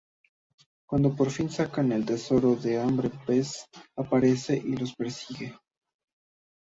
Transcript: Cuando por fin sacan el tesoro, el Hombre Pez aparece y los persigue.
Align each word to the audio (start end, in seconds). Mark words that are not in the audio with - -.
Cuando 0.89 1.15
por 1.15 1.29
fin 1.29 1.51
sacan 1.51 1.91
el 1.91 2.07
tesoro, 2.07 2.57
el 2.63 2.79
Hombre 2.79 3.11
Pez 3.27 3.67
aparece 3.95 4.57
y 4.57 4.75
los 4.75 4.95
persigue. 4.95 5.55